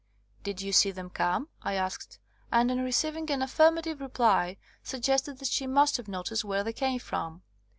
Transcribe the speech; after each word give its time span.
Did 0.41 0.63
you 0.63 0.71
see 0.73 0.89
them 0.89 1.11
come?" 1.11 1.49
I 1.61 1.75
asked; 1.75 2.17
and 2.51 2.71
on 2.71 2.79
receiving 2.83 3.29
an 3.29 3.43
affirmative 3.43 4.01
reply, 4.01 4.57
suggested 4.81 5.37
that 5.37 5.49
she 5.49 5.67
must 5.67 5.95
have 5.97 6.07
noticed 6.07 6.43
where 6.43 6.63
they 6.63 6.73
came 6.73 6.97
from. 6.97 7.43